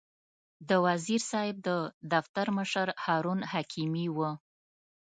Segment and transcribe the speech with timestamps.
[0.69, 1.69] د وزیر صاحب د
[2.13, 4.17] دفتر مشر هارون حکیمي و.